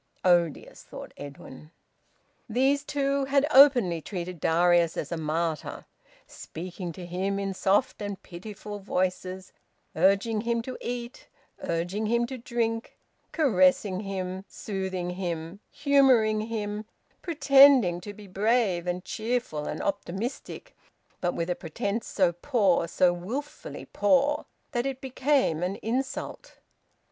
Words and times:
"Odious," 0.25 0.81
thought 0.81 1.13
Edwin. 1.15 1.69
These 2.49 2.83
two 2.83 3.25
had 3.25 3.45
openly 3.51 4.01
treated 4.01 4.39
Darius 4.39 4.97
as 4.97 5.11
a 5.11 5.15
martyr, 5.15 5.85
speaking 6.25 6.91
to 6.93 7.05
him 7.05 7.37
in 7.37 7.53
soft 7.53 8.01
and 8.01 8.19
pitiful 8.23 8.79
voices, 8.79 9.53
urging 9.95 10.41
him 10.41 10.63
to 10.63 10.75
eat, 10.81 11.27
urging 11.61 12.07
him 12.07 12.25
to 12.25 12.39
drink, 12.39 12.97
caressing 13.31 13.99
him, 13.99 14.43
soothing 14.47 15.11
him, 15.11 15.59
humouring 15.69 16.41
him; 16.47 16.85
pretending 17.21 18.01
to 18.01 18.11
be 18.11 18.25
brave 18.25 18.87
and 18.87 19.05
cheerful 19.05 19.67
and 19.67 19.83
optimistic, 19.83 20.75
but 21.19 21.35
with 21.35 21.47
a 21.47 21.53
pretence 21.55 22.07
so 22.07 22.31
poor, 22.31 22.87
so 22.87 23.13
wilfully 23.13 23.85
poor, 23.85 24.45
that 24.71 24.87
it 24.87 24.99
became 24.99 25.61
an 25.61 25.75
insult. 25.75 26.57